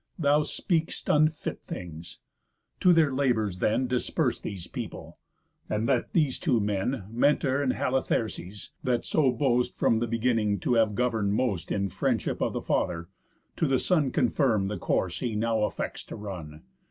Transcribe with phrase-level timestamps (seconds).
[0.17, 2.17] _Thou speak'st unfit things.
[2.79, 5.19] To their labours then Disperse these people;
[5.69, 10.73] and let these two men, Mentor and Halitherses, that so boast From the beginning to
[10.73, 13.09] have govern'd most In friendship of the father,
[13.57, 16.63] to the son Confirm the course he now affects to run.